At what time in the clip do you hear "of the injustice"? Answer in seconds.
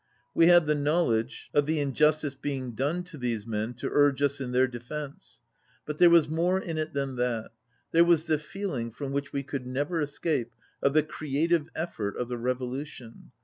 1.53-2.33